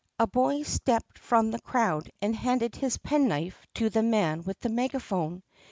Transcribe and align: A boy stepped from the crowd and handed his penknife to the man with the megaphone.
A 0.17 0.25
boy 0.25 0.63
stepped 0.63 1.19
from 1.19 1.51
the 1.51 1.61
crowd 1.61 2.09
and 2.23 2.35
handed 2.35 2.75
his 2.75 2.97
penknife 2.97 3.63
to 3.75 3.91
the 3.91 4.01
man 4.01 4.41
with 4.41 4.59
the 4.59 4.69
megaphone. 4.69 5.43